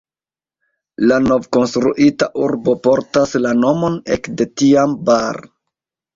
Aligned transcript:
La 1.11 1.19
novkonstruita 1.25 2.29
urbo 2.47 2.75
portas 2.89 3.35
la 3.43 3.53
nomon 3.61 4.01
ekde 4.19 4.51
tiam 4.65 4.99
"Bar". 5.13 5.41